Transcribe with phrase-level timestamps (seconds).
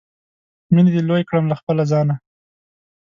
[0.73, 2.15] مینې دې لوی کړم له خپله ځانه